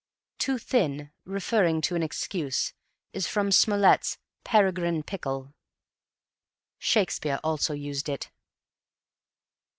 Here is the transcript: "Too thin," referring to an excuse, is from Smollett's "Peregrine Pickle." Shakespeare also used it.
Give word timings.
"Too 0.39 0.57
thin," 0.57 1.11
referring 1.25 1.79
to 1.81 1.95
an 1.95 2.01
excuse, 2.01 2.73
is 3.13 3.27
from 3.27 3.51
Smollett's 3.51 4.17
"Peregrine 4.43 5.03
Pickle." 5.03 5.53
Shakespeare 6.79 7.39
also 7.43 7.75
used 7.75 8.09
it. 8.09 8.31